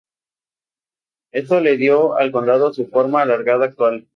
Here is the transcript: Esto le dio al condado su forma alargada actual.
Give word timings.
Esto 1.31 1.59
le 1.59 1.77
dio 1.77 2.15
al 2.17 2.31
condado 2.31 2.73
su 2.73 2.87
forma 2.87 3.21
alargada 3.21 3.65
actual. 3.65 4.07